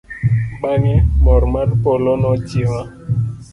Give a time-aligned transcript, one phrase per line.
[0.61, 2.81] Bang'e, mor mar polo nochiewa.